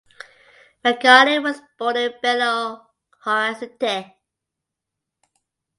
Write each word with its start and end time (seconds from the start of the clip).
Magaldi 0.83 1.37
was 1.43 1.61
born 1.77 1.95
in 1.97 2.11
Belo 2.23 2.87
Horizonte. 3.23 4.15